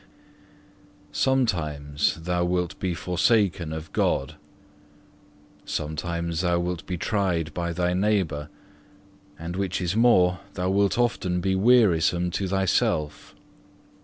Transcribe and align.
4. 1.09 1.09
Sometimes 1.11 2.15
thou 2.23 2.43
wilt 2.43 2.79
be 2.79 2.95
forsaken 2.95 3.71
of 3.71 3.93
God, 3.93 4.33
sometimes 5.63 6.41
thou 6.41 6.57
wilt 6.57 6.83
be 6.87 6.97
tried 6.97 7.53
by 7.53 7.71
thy 7.71 7.93
neighbour, 7.93 8.49
and 9.37 9.55
which 9.55 9.79
is 9.79 9.95
more, 9.95 10.39
thou 10.55 10.71
wilt 10.71 10.97
often 10.97 11.39
be 11.39 11.53
wearisome 11.53 12.31
to 12.31 12.47
thyself. 12.47 13.35